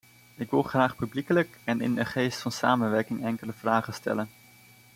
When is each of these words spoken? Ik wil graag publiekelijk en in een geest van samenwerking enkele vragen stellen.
Ik 0.35 0.49
wil 0.49 0.63
graag 0.63 0.95
publiekelijk 0.95 1.57
en 1.63 1.81
in 1.81 1.97
een 1.97 2.05
geest 2.05 2.41
van 2.41 2.51
samenwerking 2.51 3.23
enkele 3.25 3.53
vragen 3.53 3.93
stellen. 3.93 4.29